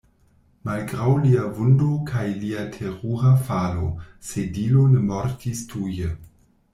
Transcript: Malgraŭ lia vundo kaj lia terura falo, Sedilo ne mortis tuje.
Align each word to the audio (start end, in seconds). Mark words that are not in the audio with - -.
Malgraŭ 0.67 1.09
lia 1.25 1.43
vundo 1.57 1.89
kaj 2.07 2.23
lia 2.45 2.63
terura 2.77 3.33
falo, 3.49 3.91
Sedilo 4.31 4.87
ne 4.95 5.05
mortis 5.11 5.63
tuje. 5.75 6.09